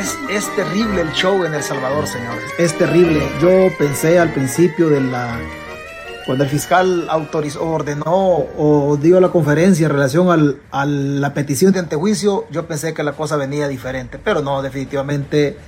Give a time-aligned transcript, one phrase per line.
[0.00, 2.50] Es, es terrible el show en El Salvador, señores.
[2.56, 3.20] Es terrible.
[3.38, 5.38] Yo pensé al principio de la
[6.24, 11.72] cuando el fiscal autorizó, ordenó o dio la conferencia en relación al, a la petición
[11.72, 15.58] de antejuicio, yo pensé que la cosa venía diferente, pero no, definitivamente,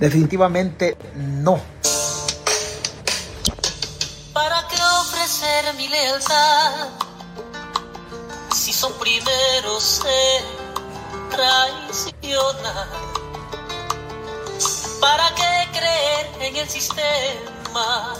[0.00, 1.60] definitivamente no.
[4.32, 6.88] ¿Para qué ofrecer mi lealtad
[8.52, 10.66] si son primeros se?
[16.58, 18.14] El sistema?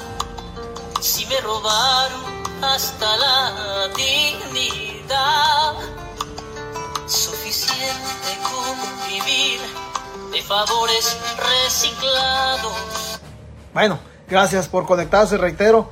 [1.01, 2.21] si me robaron
[2.63, 5.75] hasta la dignidad.
[7.07, 9.61] Suficiente con vivir
[10.33, 13.21] de favores reciclados.
[13.73, 15.91] Bueno, gracias por conectarse, reitero.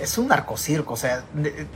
[0.00, 1.24] Es un narcocirco, o sea,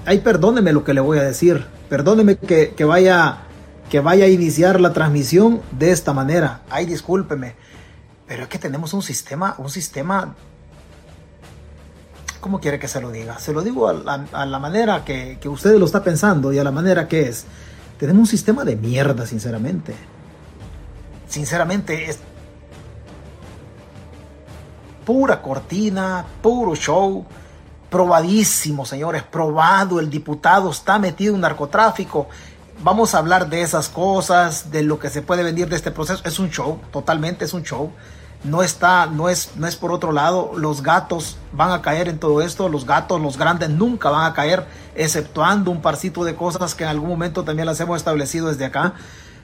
[0.07, 1.67] ahí perdóneme lo que le voy a decir.
[1.89, 3.50] Perdóneme que vaya
[3.91, 6.63] que vaya a iniciar la transmisión de esta manera.
[6.71, 7.57] Ay, discúlpeme.
[8.27, 10.37] Pero es que tenemos un sistema, un sistema,
[12.41, 13.41] ¿cómo quiere que se lo diga?
[13.41, 16.71] Se lo digo a la, manera que, que usted lo está pensando y a la
[16.71, 17.45] manera que es.
[17.99, 19.93] Tenemos un sistema de mierda, sinceramente.
[21.29, 22.21] Sinceramente, es
[25.05, 27.27] pura cortina, puro show,
[27.91, 29.99] probadísimo, señores, probado.
[29.99, 32.29] El diputado está metido en narcotráfico
[32.83, 36.23] vamos a hablar de esas cosas, de lo que se puede venir de este proceso.
[36.25, 37.93] Es un show, totalmente es un show.
[38.43, 40.53] No está, no es, no es por otro lado.
[40.57, 42.69] Los gatos van a caer en todo esto.
[42.69, 46.91] Los gatos, los grandes, nunca van a caer, exceptuando un parcito de cosas que en
[46.91, 48.95] algún momento también las hemos establecido desde acá.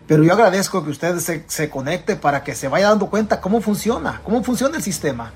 [0.06, 3.60] Pero yo agradezco que usted se, se conecte para que se vaya dando cuenta cómo
[3.60, 5.32] funciona, cómo funciona el sistema.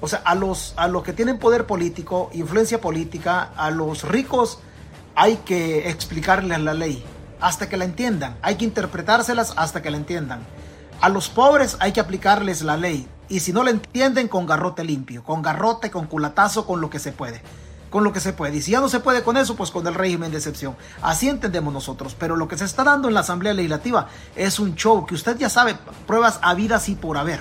[0.00, 4.60] O sea, a los, a los que tienen poder político, influencia política, a los ricos,
[5.16, 7.04] hay que explicarles la ley
[7.40, 8.36] hasta que la entiendan.
[8.42, 10.40] Hay que interpretárselas hasta que la entiendan.
[11.00, 13.06] A los pobres hay que aplicarles la ley.
[13.28, 16.98] Y si no la entienden, con garrote limpio, con garrote, con culatazo, con lo que
[16.98, 17.42] se puede.
[17.90, 18.56] Con lo que se puede.
[18.56, 20.76] Y si ya no se puede con eso, pues con el régimen de excepción.
[21.02, 22.16] Así entendemos nosotros.
[22.18, 25.36] Pero lo que se está dando en la Asamblea Legislativa es un show que usted
[25.38, 27.40] ya sabe, pruebas habidas y por haber.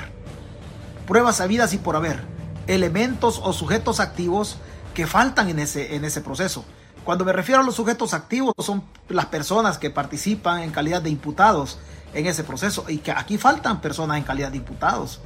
[1.08, 2.24] Pruebas habidas y por haber.
[2.68, 4.58] Elementos o sujetos activos
[4.94, 6.66] que faltan en ese, en ese proceso.
[7.04, 11.10] Cuando me refiero a los sujetos activos, son las personas que participan en calidad de
[11.10, 11.78] imputados
[12.14, 15.20] en ese proceso y que aquí faltan personas en calidad de imputados.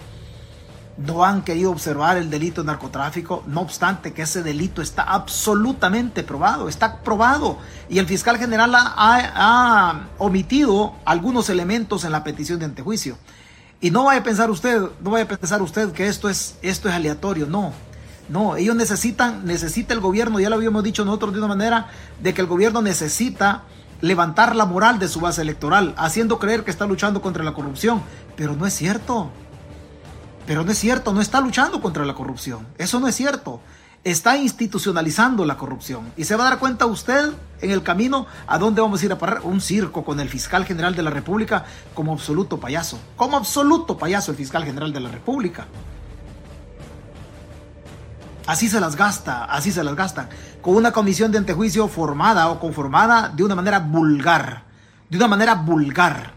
[0.98, 6.24] No han querido observar el delito de narcotráfico, no obstante que ese delito está absolutamente
[6.24, 7.60] probado, está probado.
[7.88, 13.18] Y el fiscal general ha, ha omitido algunos elementos en la petición de antejuicio.
[13.80, 16.90] Y no vaya a pensar usted, no vaya a pensar usted que esto es, esto
[16.90, 17.74] es aleatorio, no.
[18.30, 21.88] No, ellos necesitan, necesita el gobierno, ya lo habíamos dicho nosotros de una manera,
[22.22, 23.64] de que el gobierno necesita
[24.02, 28.02] levantar la moral de su base electoral, haciendo creer que está luchando contra la corrupción.
[28.36, 29.30] Pero no es cierto.
[30.46, 32.68] Pero no es cierto, no está luchando contra la corrupción.
[32.78, 33.62] Eso no es cierto.
[34.04, 36.12] Está institucionalizando la corrupción.
[36.16, 39.12] Y se va a dar cuenta usted en el camino a dónde vamos a ir
[39.12, 39.42] a parar.
[39.44, 43.00] Un circo con el fiscal general de la República como absoluto payaso.
[43.18, 45.66] Como absoluto payaso el fiscal general de la República.
[48.48, 50.30] Así se las gasta, así se las gastan.
[50.62, 54.64] Con una comisión de antejuicio formada o conformada de una manera vulgar.
[55.10, 56.32] De una manera vulgar.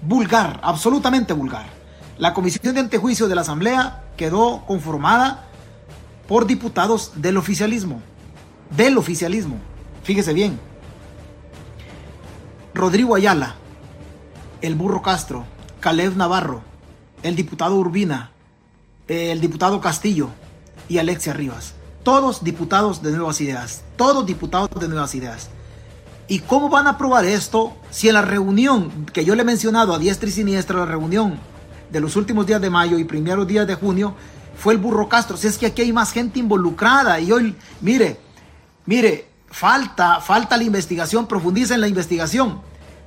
[0.00, 1.66] Vulgar, absolutamente vulgar.
[2.16, 5.44] La comisión de antejuicio de la Asamblea quedó conformada
[6.26, 8.00] por diputados del oficialismo.
[8.74, 9.58] Del oficialismo.
[10.04, 10.58] Fíjese bien.
[12.74, 13.56] Rodrigo Ayala,
[14.62, 15.44] el burro Castro,
[15.80, 16.62] Caleb Navarro,
[17.22, 18.30] el diputado Urbina,
[19.06, 20.30] el diputado Castillo,
[20.98, 21.74] Alexia Rivas.
[22.02, 23.82] Todos diputados de Nuevas Ideas.
[23.96, 25.48] Todos diputados de Nuevas Ideas.
[26.28, 29.94] ¿Y cómo van a aprobar esto si en la reunión que yo le he mencionado
[29.94, 31.38] a diestra y siniestra, la reunión
[31.90, 34.14] de los últimos días de mayo y primeros días de junio,
[34.56, 35.36] fue el burro Castro?
[35.36, 38.18] Si es que aquí hay más gente involucrada y hoy, mire,
[38.86, 42.60] mire, falta, falta la investigación, profundiza en la investigación.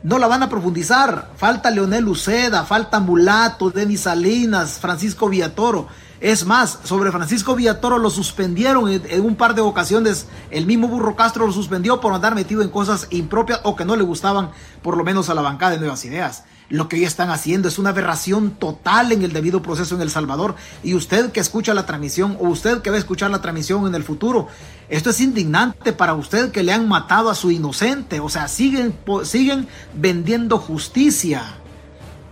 [0.04, 1.32] No la van a profundizar.
[1.36, 5.88] Falta Leonel Luceda, falta Mulato, Denis Salinas, Francisco Villatoro.
[6.22, 10.28] Es más, sobre Francisco Villatoro lo suspendieron en, un par de ocasiones.
[10.50, 13.96] El mismo Burro Castro lo suspendió por andar metido en cosas impropias o que no
[13.96, 14.52] le gustaban,
[14.82, 16.44] por lo menos a la bancada de Nuevas Ideas.
[16.70, 20.10] Lo que hoy están haciendo es una aberración total en el debido proceso en El
[20.10, 20.56] Salvador.
[20.84, 23.94] Y usted que escucha la transmisión o usted que va a escuchar la transmisión en
[23.94, 24.48] el futuro,
[24.90, 28.20] esto es indignante para usted que le han matado a su inocente.
[28.20, 31.44] O sea, siguen, siguen vendiendo justicia.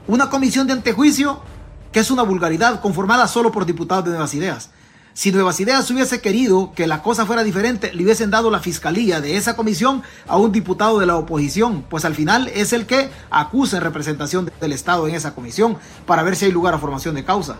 [0.07, 1.41] Una comisión de antejuicio
[1.93, 4.71] que es una vulgaridad conformada solo por diputados de nuevas ideas.
[5.13, 9.21] Si Nuevas Ideas hubiese querido que la cosa fuera diferente, le hubiesen dado la fiscalía
[9.21, 13.11] de esa comisión a un diputado de la oposición, pues al final es el que
[13.29, 17.13] acusa en representación del Estado en esa comisión para ver si hay lugar a formación
[17.13, 17.59] de causa.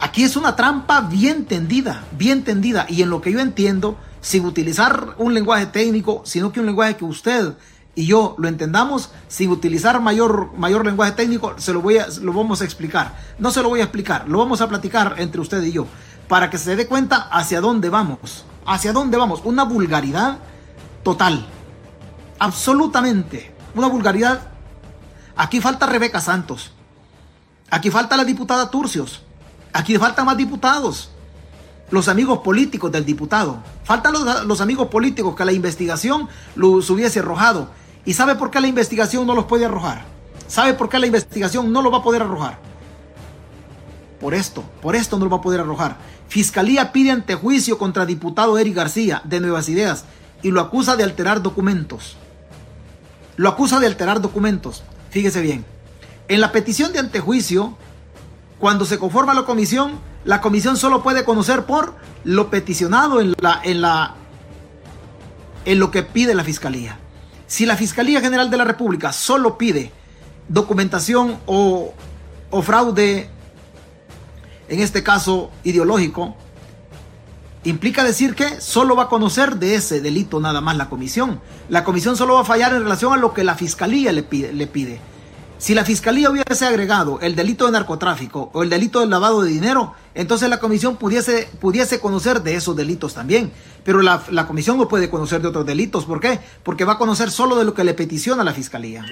[0.00, 4.46] Aquí es una trampa bien tendida, bien tendida, y en lo que yo entiendo, sin
[4.46, 7.52] utilizar un lenguaje técnico, sino que un lenguaje que usted
[7.94, 12.32] y yo lo entendamos, sin utilizar mayor, mayor lenguaje técnico, se lo, voy a, lo
[12.32, 13.16] vamos a explicar.
[13.38, 15.86] No se lo voy a explicar, lo vamos a platicar entre usted y yo
[16.28, 18.44] para que se dé cuenta hacia dónde vamos.
[18.66, 19.40] Hacia dónde vamos.
[19.44, 20.38] Una vulgaridad
[21.02, 21.46] total.
[22.38, 23.54] Absolutamente.
[23.74, 24.48] Una vulgaridad.
[25.36, 26.72] Aquí falta Rebeca Santos.
[27.70, 29.22] Aquí falta la diputada Turcios.
[29.72, 31.10] Aquí faltan más diputados.
[31.90, 33.58] Los amigos políticos del diputado.
[33.84, 37.68] Faltan los, los amigos políticos que la investigación los hubiese arrojado.
[38.04, 40.04] ¿Y sabe por qué la investigación no los puede arrojar?
[40.46, 42.58] ¿Sabe por qué la investigación no lo va a poder arrojar?
[44.20, 45.96] Por esto, por esto no lo va a poder arrojar.
[46.28, 50.04] Fiscalía pide antejuicio contra diputado Eric García de Nuevas Ideas
[50.42, 52.16] y lo acusa de alterar documentos.
[53.36, 54.84] Lo acusa de alterar documentos.
[55.10, 55.64] Fíjese bien.
[56.28, 57.76] En la petición de antejuicio,
[58.58, 63.60] cuando se conforma la comisión, la comisión solo puede conocer por lo peticionado en la
[63.62, 64.14] en la
[65.64, 66.98] en lo que pide la fiscalía.
[67.54, 69.92] Si la Fiscalía General de la República solo pide
[70.48, 71.94] documentación o,
[72.64, 73.30] fraude
[74.68, 76.34] en este caso ideológico,
[77.62, 81.40] implica decir que solo va a conocer de ese delito nada más la comisión.
[81.68, 84.52] La comisión solo va a fallar en relación a lo que la fiscalía le pide.
[84.52, 84.98] Le pide.
[85.58, 89.50] Si la fiscalía hubiese agregado el delito de narcotráfico o el delito del lavado de
[89.50, 93.52] dinero, entonces la comisión pudiese, pudiese conocer de esos delitos también.
[93.84, 96.04] Pero la, comisión no puede conocer de otros delitos.
[96.04, 96.40] ¿Por qué?
[96.62, 99.04] Porque va a conocer solo de lo que le peticiona la fiscalía.